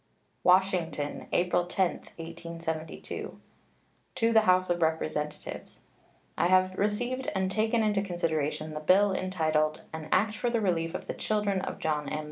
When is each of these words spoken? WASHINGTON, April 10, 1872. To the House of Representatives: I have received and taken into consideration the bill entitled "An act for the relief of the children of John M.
WASHINGTON, 0.43 1.27
April 1.31 1.65
10, 1.67 1.91
1872. 2.17 3.39
To 4.15 4.33
the 4.33 4.41
House 4.49 4.71
of 4.71 4.81
Representatives: 4.81 5.81
I 6.35 6.47
have 6.47 6.73
received 6.75 7.29
and 7.35 7.51
taken 7.51 7.83
into 7.83 8.01
consideration 8.01 8.73
the 8.73 8.79
bill 8.79 9.13
entitled 9.13 9.81
"An 9.93 10.09
act 10.11 10.35
for 10.35 10.49
the 10.49 10.59
relief 10.59 10.95
of 10.95 11.05
the 11.05 11.13
children 11.13 11.61
of 11.61 11.77
John 11.77 12.09
M. 12.09 12.19